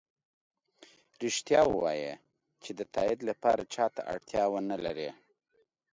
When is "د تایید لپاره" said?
2.79-3.61